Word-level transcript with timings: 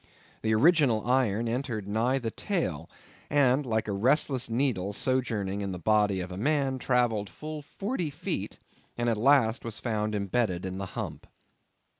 The 0.41 0.55
original 0.55 1.05
iron 1.05 1.47
entered 1.47 1.87
nigh 1.87 2.17
the 2.17 2.31
tail, 2.31 2.89
and, 3.29 3.67
like 3.67 3.87
a 3.87 3.91
restless 3.91 4.49
needle 4.49 4.93
sojourning 4.93 5.61
in 5.61 5.73
the 5.73 5.77
body 5.77 6.21
of 6.21 6.31
a 6.31 6.37
man, 6.37 6.79
travelled 6.79 7.29
full 7.29 7.61
forty 7.61 8.09
feet, 8.09 8.57
and 8.97 9.09
at 9.09 9.15
last 9.15 9.63
was 9.63 9.79
found 9.79 10.15
imbedded 10.15 10.65
in 10.65 10.77
the 10.79 10.87
hump. 10.97 11.27